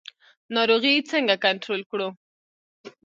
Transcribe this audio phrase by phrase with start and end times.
[0.53, 2.07] ناروغي څنګه کنټرول کړو؟